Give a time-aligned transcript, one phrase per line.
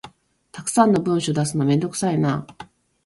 [0.51, 2.47] たくさんの文書出すのめんどくさいな